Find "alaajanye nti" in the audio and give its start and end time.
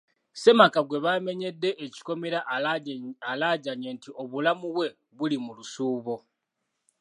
3.31-4.09